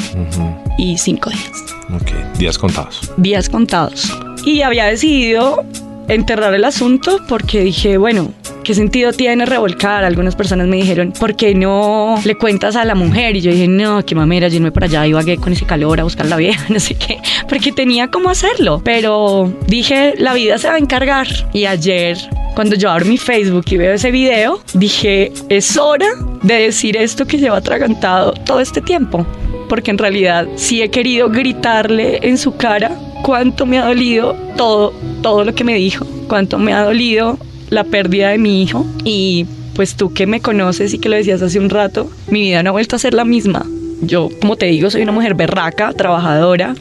[0.77, 1.51] y cinco días.
[1.95, 3.11] Ok, días contados.
[3.17, 4.15] Días contados.
[4.45, 5.63] Y había decidido
[6.07, 8.31] enterrar el asunto porque dije, bueno,
[8.63, 10.03] ¿qué sentido tiene revolcar?
[10.03, 13.35] Algunas personas me dijeron, ¿por qué no le cuentas a la mujer?
[13.35, 16.03] Y yo dije, no, qué mamera, yo irme para allá vagué con ese calor a
[16.03, 18.81] buscar la vieja, no sé qué, porque tenía cómo hacerlo.
[18.83, 21.27] Pero dije, la vida se va a encargar.
[21.53, 22.17] Y ayer,
[22.55, 26.07] cuando yo abro mi Facebook y veo ese video, dije, es hora
[26.41, 29.25] de decir esto que lleva atragantado todo este tiempo.
[29.67, 32.91] Porque en realidad sí he querido gritarle en su cara
[33.23, 37.39] cuánto me ha dolido todo, todo lo que me dijo, cuánto me ha dolido
[37.73, 41.41] la pérdida de mi hijo y pues tú que me conoces y que lo decías
[41.41, 43.65] hace un rato, mi vida no ha vuelto a ser la misma.
[44.01, 46.75] Yo, como te digo, soy una mujer berraca, trabajadora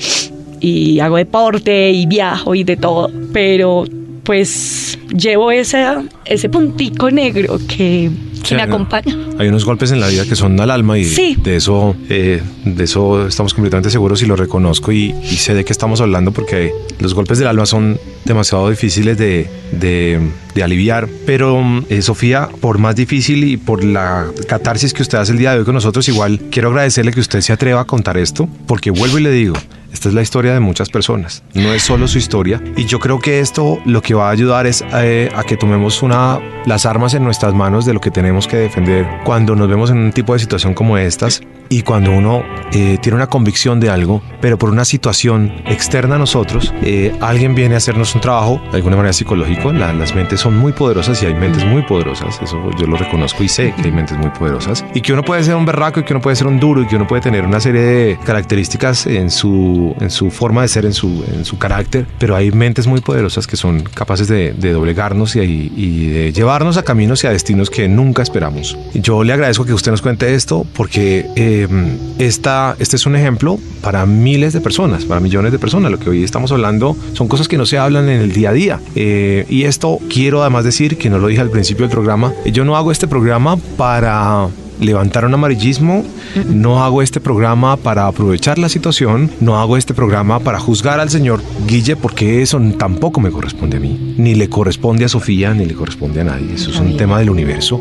[0.60, 3.84] y hago deporte y viajo y de todo, pero
[4.24, 5.84] pues llevo ese,
[6.24, 8.10] ese puntico negro que
[8.42, 9.16] que me acompaña.
[9.38, 12.84] Hay unos golpes en la vida que son al alma y de eso eh, de
[12.84, 17.14] eso estamos completamente seguros y lo reconozco y, sé de qué estamos hablando porque los
[17.14, 20.20] golpes del alma son demasiado difíciles de, de,
[20.54, 21.08] de aliviar.
[21.26, 25.52] Pero eh, Sofía, por más difícil y por la catarsis que usted hace el día
[25.52, 28.90] de hoy con nosotros, igual quiero agradecerle que usted se atreva a contar esto porque
[28.90, 29.54] vuelvo y le digo,
[29.92, 32.62] esta es la historia de muchas personas, no es solo su historia.
[32.76, 36.02] Y yo creo que esto lo que va a ayudar es eh, a que tomemos
[36.02, 39.90] una, las armas en nuestras manos de lo que tenemos que defender cuando nos vemos
[39.90, 43.88] en un tipo de situación como estas y cuando uno eh, tiene una convicción de
[43.88, 48.60] algo, pero por una situación externa a nosotros, eh, alguien viene a hacernos un trabajo
[48.70, 49.72] de alguna manera psicológico.
[49.72, 53.48] las mentes son muy poderosas y hay mentes muy poderosas, eso yo lo reconozco y
[53.48, 54.84] sé que hay mentes muy poderosas.
[54.92, 56.86] Y que uno puede ser un berraco y que uno puede ser un duro y
[56.86, 60.84] que uno puede tener una serie de características en su, en su forma de ser,
[60.84, 64.72] en su, en su carácter, pero hay mentes muy poderosas que son capaces de, de
[64.72, 68.76] doblegarnos y, y, de llevarnos a caminos y a destinos que nunca esperamos.
[68.92, 71.30] Yo le agradezco que usted nos cuente esto porque...
[71.34, 75.90] Eh, Em, esta, este es un ejemplo para miles de personas, para millones de personas.
[75.90, 78.52] Lo que hoy estamos hablando son cosas que no se hablan en el día a
[78.52, 78.80] día.
[78.94, 82.64] Eh, y esto quiero además decir, que no lo dije al principio del programa, yo
[82.64, 84.48] no hago este programa para
[84.80, 86.04] levantar un amarillismo,
[86.46, 91.10] no hago este programa para aprovechar la situación, no hago este programa para juzgar al
[91.10, 95.66] señor Guille porque eso tampoco me corresponde a mí, ni le corresponde a Sofía, ni
[95.66, 97.80] le corresponde a nadie, eso es un tema del universo.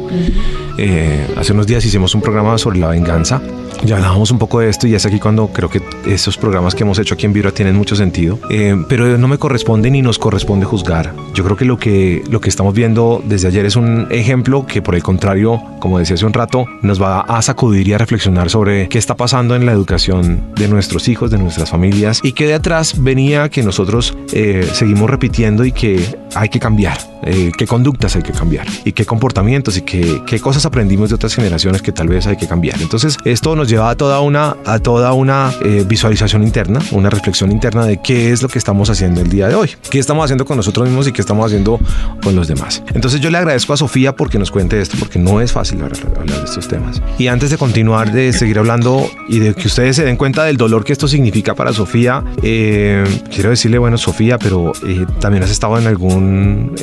[0.77, 3.41] Eh, hace unos días hicimos un programa sobre la venganza,
[3.83, 6.83] ya hablábamos un poco de esto y es aquí cuando creo que esos programas que
[6.83, 10.19] hemos hecho aquí en Vibra tienen mucho sentido, eh, pero no me corresponde ni nos
[10.19, 11.13] corresponde juzgar.
[11.33, 14.81] Yo creo que lo que lo que estamos viendo desde ayer es un ejemplo que
[14.81, 18.49] por el contrario, como decía hace un rato, nos va a sacudir y a reflexionar
[18.49, 22.47] sobre qué está pasando en la educación de nuestros hijos, de nuestras familias y qué
[22.47, 26.97] de atrás venía que nosotros eh, seguimos repitiendo y que hay que cambiar.
[27.23, 31.15] Eh, qué conductas hay que cambiar y qué comportamientos y qué, qué, cosas aprendimos de
[31.15, 32.81] otras generaciones que tal vez hay que cambiar.
[32.81, 37.51] Entonces, esto nos lleva a toda una, a toda una eh, visualización interna, una reflexión
[37.51, 40.45] interna de qué es lo que estamos haciendo el día de hoy, qué estamos haciendo
[40.45, 41.79] con nosotros mismos y qué estamos haciendo
[42.23, 42.81] con los demás.
[42.95, 45.99] Entonces, yo le agradezco a Sofía porque nos cuente esto, porque no es fácil hablar,
[46.25, 46.70] de estos temas.
[47.17, 50.57] Y antes de continuar, de seguir hablando y de que ustedes se den cuenta del
[50.57, 53.03] dolor que esto significa para Sofía, eh,
[53.33, 54.73] quiero decirle, bueno, Sofía, pero
[55.19, 56.75] también has estado en algún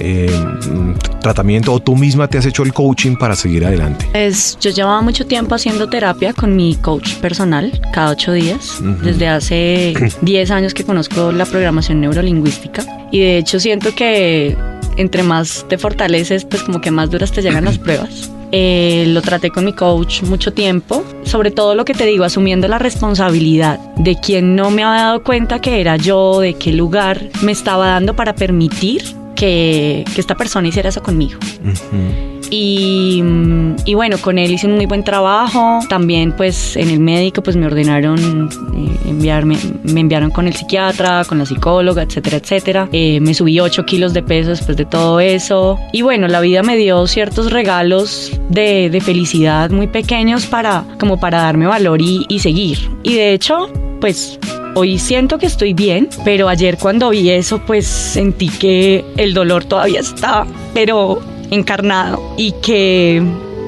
[1.20, 4.09] tratamiento o tú misma te has hecho el coaching para seguir adelante?
[4.14, 9.29] Es, yo llevaba mucho tiempo haciendo terapia con mi coach personal cada ocho días, desde
[9.29, 14.57] hace 10 años que conozco la programación neurolingüística y de hecho siento que
[14.96, 18.31] entre más te fortaleces, pues como que más duras te llegan las pruebas.
[18.50, 22.66] Eh, lo traté con mi coach mucho tiempo, sobre todo lo que te digo, asumiendo
[22.66, 27.28] la responsabilidad de quien no me había dado cuenta que era yo, de qué lugar
[27.42, 29.02] me estaba dando para permitir
[29.34, 31.38] que, esta persona hiciera eso conmigo.
[32.50, 33.22] Y,
[33.84, 35.80] y, bueno, con él hice un muy buen trabajo.
[35.88, 41.24] También pues en el médico pues me ordenaron eh, enviarme, me enviaron con el psiquiatra,
[41.24, 42.88] con la psicóloga, etcétera, etcétera.
[42.92, 45.78] Eh, me subí 8 kilos de peso después de todo eso.
[45.92, 51.20] Y bueno, la vida me dio ciertos regalos de, de felicidad muy pequeños para como
[51.20, 52.78] para darme valor y, y seguir.
[53.02, 53.68] Y de hecho,
[54.00, 54.38] pues
[54.74, 59.64] Hoy siento que estoy bien, pero ayer cuando vi eso, pues sentí que el dolor
[59.64, 63.22] todavía está, pero encarnado y que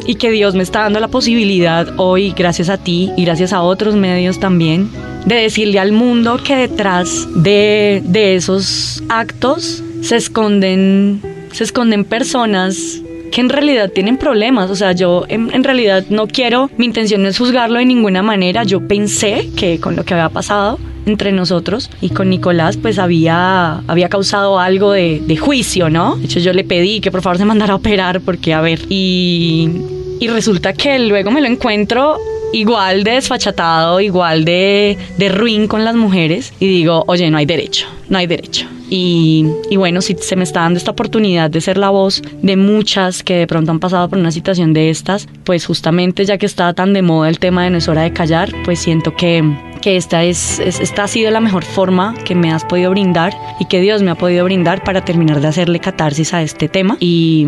[0.07, 3.63] y que Dios me está dando la posibilidad hoy, gracias a ti y gracias a
[3.63, 4.91] otros medios también,
[5.27, 11.21] de decirle al mundo que detrás de, de esos actos se esconden,
[11.53, 14.71] se esconden personas que en realidad tienen problemas.
[14.71, 18.23] O sea, yo en, en, realidad no quiero, mi intención no es juzgarlo de ninguna
[18.23, 18.65] manera.
[18.65, 23.79] Yo pensé que con lo que había pasado entre nosotros y con Nicolás pues había,
[23.87, 26.17] había causado algo de, juicio, ¿no?
[26.17, 28.81] De hecho yo le pedí que por favor se mandara a operar porque a ver,
[28.89, 29.71] y,
[30.19, 32.19] y resulta que luego me lo encuentro
[32.53, 37.47] igual de desfachatado, igual de, de ruin con las mujeres y digo, oye, no hay
[37.47, 38.67] derecho, no hay derecho.
[38.91, 43.23] Y, bueno, si se me está dando esta oportunidad de ser la voz de muchas
[43.23, 46.75] que de pronto han pasado por una situación de estas, pues justamente ya que está
[46.75, 49.45] tan de moda el tema de no es hora de callar, pues siento que,
[49.81, 53.67] que esta, es, esta ha sido la mejor forma que me has podido brindar y
[53.67, 56.97] que Dios me ha podido brindar para terminar de hacerle catarsis a este tema.
[57.01, 57.47] Y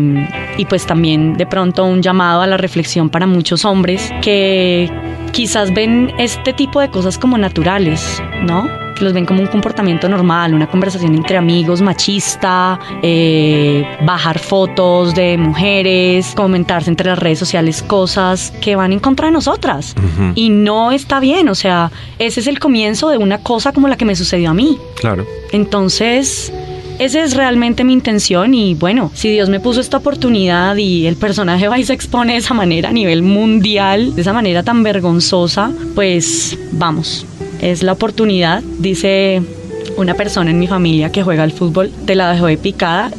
[0.69, 4.89] pues también de pronto un llamado a la reflexión para muchos hombres que
[5.33, 8.83] quizás ven este tipo de cosas como naturales, ¿no?
[8.99, 15.37] los ven como un comportamiento normal, una conversación entre amigos machista, eh, bajar fotos de
[15.37, 19.95] mujeres, comentarse entre las redes sociales cosas que van en contra de nosotras.
[20.35, 23.97] Y no está bien, o sea, ese es el comienzo de una cosa como la
[23.97, 24.77] que me sucedió a mí.
[24.95, 25.25] Claro.
[25.51, 26.51] Entonces...
[26.99, 31.15] Esa es realmente mi intención y bueno, si Dios me puso esta oportunidad y el
[31.15, 34.83] personaje va y se expone de esa manera a nivel mundial, de esa manera tan
[34.83, 37.25] vergonzosa, pues vamos,
[37.61, 39.41] es la oportunidad, dice
[39.97, 43.11] una persona en mi familia que juega al fútbol, te la dejó de picada,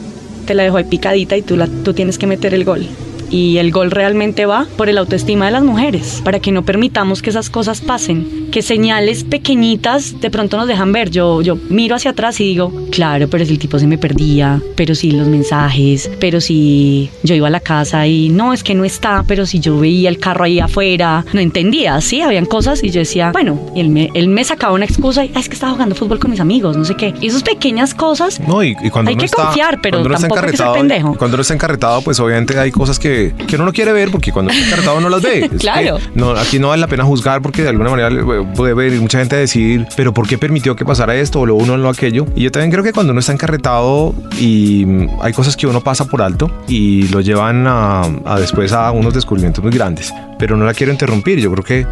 [0.46, 2.86] te la dejó de picadita y tú, la, tú tienes que meter el gol
[3.30, 7.22] y el gol realmente va por el autoestima de las mujeres, para que no permitamos
[7.22, 11.10] que esas cosas pasen, que señales pequeñitas de pronto nos dejan ver.
[11.10, 14.60] Yo, yo miro hacia atrás y digo, claro, pero si el tipo se me perdía,
[14.76, 18.74] pero si los mensajes, pero si yo iba a la casa y no, es que
[18.74, 22.82] no está, pero si yo veía el carro ahí afuera, no entendía, sí, habían cosas
[22.82, 25.54] y yo decía, bueno, y él me, él me sacaba una excusa y es que
[25.54, 27.14] estaba jugando fútbol con mis amigos, no sé qué.
[27.20, 30.72] Y esas pequeñas cosas no, y, cuando hay que confiar, pero tampoco hay que ser
[30.72, 31.14] pendejo.
[31.16, 34.32] Cuando uno está encarretado, pues obviamente hay cosas que que, uno no quiere ver porque
[34.32, 35.50] cuando está encartado no las ve.
[35.58, 35.98] claro.
[36.14, 38.10] no, aquí no vale la pena juzgar porque de alguna manera
[38.54, 41.74] puede ver mucha gente decir, pero ¿por qué permitió que pasara esto o lo uno
[41.74, 42.26] o lo aquello?
[42.34, 44.86] Y yo también creo que cuando uno está encarretado y
[45.20, 48.02] hay cosas que uno pasa por alto y lo llevan a,
[48.38, 50.12] después a unos descubrimientos muy grandes.
[50.38, 51.38] Pero no la quiero interrumpir.
[51.38, 51.86] Yo creo que,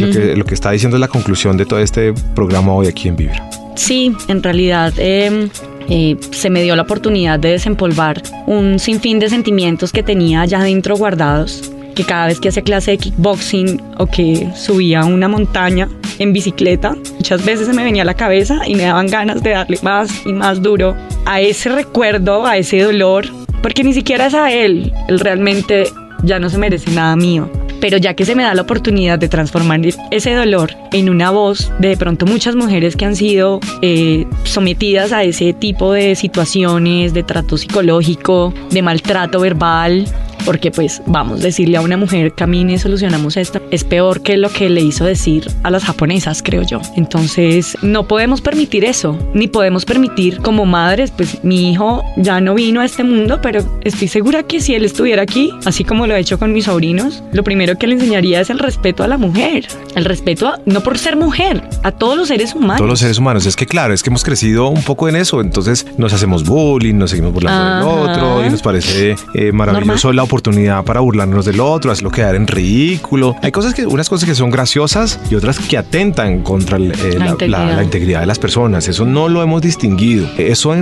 [0.00, 3.08] lo, que lo que está diciendo es la conclusión de todo este programa hoy aquí
[3.08, 3.48] en Vibra.
[3.76, 5.48] Sí, en realidad eh,
[5.88, 10.58] eh, se me dio la oportunidad de desempolvar un sinfín de sentimientos que tenía allá
[10.60, 15.88] adentro guardados que cada vez que hacía clase de kickboxing o que subía una montaña
[16.18, 19.50] en bicicleta, muchas veces se me venía a la cabeza y me daban ganas de
[19.50, 23.26] darle más y más duro a ese recuerdo, a ese dolor,
[23.62, 25.84] porque ni siquiera es a él, él realmente
[26.22, 29.28] ya no se merece nada mío pero ya que se me da la oportunidad de
[29.28, 35.12] transformar ese dolor en una voz de, pronto muchas mujeres que han sido eh, sometidas
[35.12, 40.06] a ese tipo de situaciones, de trato psicológico, de maltrato verbal,
[40.44, 44.50] porque pues vamos, decirle a una mujer camine y solucionamos esto, es peor que lo
[44.50, 46.80] que le hizo decir a las japonesas, creo yo.
[46.96, 52.54] Entonces, no podemos permitir eso, ni podemos permitir como madres, pues mi hijo ya no
[52.54, 56.14] vino a este mundo, pero estoy segura que si él estuviera aquí, así como lo
[56.14, 59.18] he hecho con mis sobrinos, lo primero que le enseñaría es el respeto a la
[59.18, 62.78] mujer, el respeto a, no por ser mujer, a todos los seres humanos.
[62.78, 65.40] Todos los seres humanos, es que claro, es que hemos crecido un poco en eso,
[65.40, 70.22] entonces nos hacemos bullying, nos seguimos burlando del otro y nos parece eh, maravilloso la
[70.30, 73.34] oportunidad para burlarnos del otro, hacerlo quedar en ridículo.
[73.42, 77.16] Hay cosas que, unas cosas que son graciosas y otras que atentan contra eh,
[77.48, 78.20] la, integridad.
[78.20, 78.86] de las personas.
[78.86, 80.28] Eso no lo hemos distinguido.
[80.38, 80.72] Eso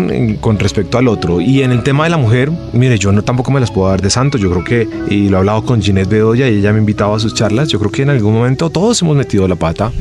[0.41, 1.41] con respecto al otro.
[1.41, 4.03] Y en el tema de la mujer, mire, yo no tampoco me las puedo dar
[4.03, 4.37] de santo.
[4.37, 7.15] Yo creo que, y lo he hablado con Ginette Bedoya y ella me ha invitado
[7.15, 9.93] a sus charlas, yo creo que en algún momento todos hemos metido la pata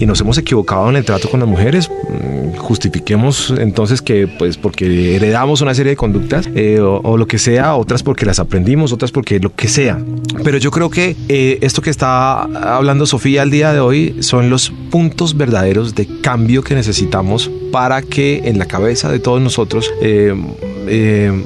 [0.00, 1.88] y nos hemos equivocado en el trato con las mujeres.
[2.08, 7.38] Mm, justifiquemos entonces que, pues, porque heredamos una serie de conductas eh, o, lo que
[7.38, 9.98] sea, otras porque las aprendimos, otras porque lo que sea.
[10.42, 14.50] Pero yo creo que eh, esto que está hablando Sofía al día de hoy son
[14.50, 19.90] los puntos verdaderos de cambio que necesitamos para que en la cabeza de todos nosotros
[20.00, 20.34] eh,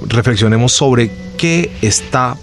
[0.08, 2.36] reflexionemos sobre qué está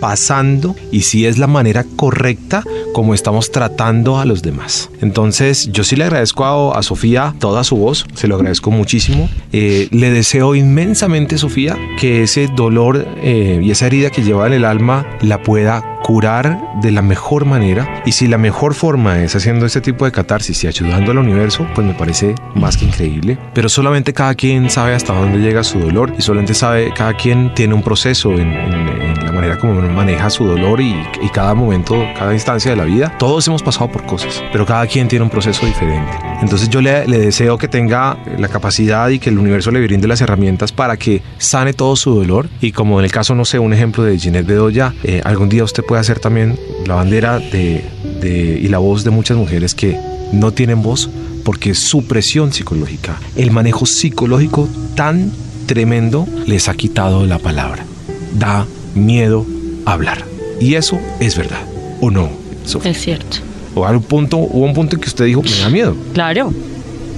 [0.00, 4.90] pasando y si es la manera correcta como estamos tratando a los demás.
[5.00, 9.28] Entonces yo sí le agradezco a, Sofía toda su voz, se lo agradezco muchísimo.
[9.52, 14.52] Eh, le deseo inmensamente, Sofía, que ese dolor eh, y esa herida que lleva en
[14.52, 19.34] el alma la pueda curar de la mejor manera y si la mejor forma es
[19.36, 23.38] haciendo este tipo de catarsis y ayudando al universo, pues me parece más que increíble.
[23.54, 27.54] Pero solamente cada quien sabe hasta dónde llega su dolor y solamente sabe, cada quien
[27.54, 28.52] tiene un proceso en,
[29.24, 33.16] la manera como maneja su dolor y, y, cada momento, cada instancia de la vida.
[33.18, 36.31] Todos hemos pasado por cosas, pero cada quien tiene un proceso diferente.
[36.42, 40.20] Entonces yo le, deseo que tenga la capacidad y que el universo le brinde las
[40.20, 43.72] herramientas para que sane todo su dolor y como en el caso, no sé, un
[43.72, 47.84] ejemplo de Ginette Bedoya, eh, algún día usted puede ser también la bandera de,
[48.60, 49.98] y la voz de muchas mujeres que
[50.32, 51.08] no tienen voz
[51.44, 55.32] porque su presión psicológica, el manejo psicológico tan
[55.66, 57.84] tremendo les ha quitado la palabra.
[58.34, 59.46] Da miedo
[59.86, 60.24] hablar.
[60.60, 61.62] Y eso es verdad,
[62.00, 62.30] ¿o no?
[62.84, 63.38] Es cierto.
[63.74, 65.96] O un punto, hubo un punto en que usted dijo, me da miedo.
[66.12, 66.52] Claro,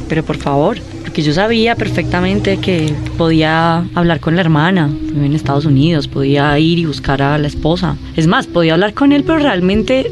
[0.08, 5.64] pero por favor, porque yo sabía perfectamente que podía hablar con la hermana en Estados
[5.64, 7.96] Unidos, podía ir y buscar a la esposa.
[8.16, 10.10] Es más, podía hablar con él, pero realmente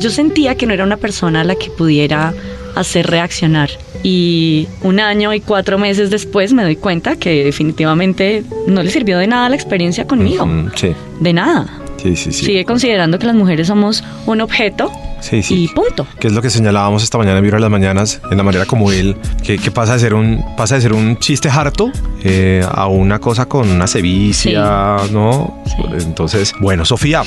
[0.00, 2.34] yo sentía que no era una persona a la que pudiera
[2.74, 3.70] hacer reaccionar.
[4.02, 9.18] Y un año y cuatro meses después me doy cuenta que definitivamente no le sirvió
[9.18, 10.46] de nada la experiencia conmigo.
[10.74, 10.92] sí.
[11.20, 11.66] De nada.
[12.02, 12.44] Sí, sí, sí.
[12.44, 14.92] Sigue considerando que las mujeres somos un objeto
[15.24, 15.64] Sí, sí.
[15.64, 16.06] Y punto.
[16.20, 18.92] Que es lo que señalábamos esta mañana en Vibra las Mañanas, en la manera como
[18.92, 21.90] él, que, pasa, de ser un, pasa de ser un chiste harto
[22.22, 25.62] eh, a una cosa con una sevicia, ¿no?
[25.98, 27.22] Entonces, bueno, Sofía,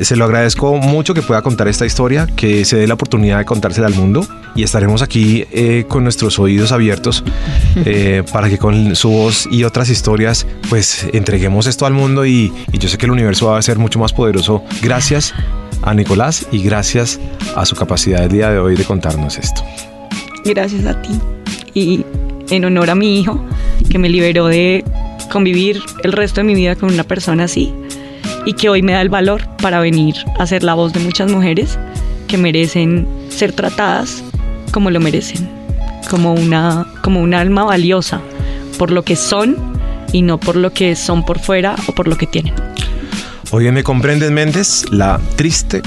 [0.00, 3.44] se lo agradezco mucho que pueda contar esta historia, que se dé la oportunidad de
[3.44, 7.22] contársela al mundo y estaremos aquí eh, con nuestros oídos abiertos
[7.84, 12.50] eh, para que con su voz y otras historias pues entreguemos esto al mundo y,
[12.72, 14.64] y yo sé que el universo va a ser mucho más poderoso.
[14.82, 15.34] Gracias
[15.82, 17.20] a Nicolás y gracias
[17.54, 19.62] a su capacidad el día de hoy de contarnos esto.
[20.44, 21.10] Gracias a ti
[21.74, 22.04] y
[22.50, 23.44] en honor a mi hijo
[23.90, 24.84] que me liberó de
[25.30, 27.72] convivir el resto de mi vida con una persona así
[28.44, 31.30] y que hoy me da el valor para venir a ser la voz de muchas
[31.30, 31.78] mujeres
[32.28, 34.22] que merecen ser tratadas
[34.72, 35.48] como lo merecen,
[36.10, 38.20] como una, como un alma valiosa
[38.78, 39.56] por lo que son
[40.12, 42.54] y no por lo que son por fuera o por lo que tienen.
[43.52, 45.80] Hoy en Me Comprendes Méndez, la triste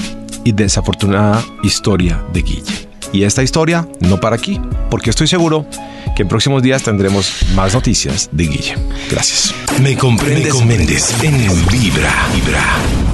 [0.44, 2.88] y desafortunada historia de Guille.
[3.12, 5.66] Y esta historia no para aquí, porque estoy seguro
[6.16, 8.74] que en próximos días tendremos más noticias de Guille.
[9.10, 9.54] Gracias.
[9.82, 12.28] Me Comprendes, Méndez en Vibra.
[12.34, 13.09] Vibra.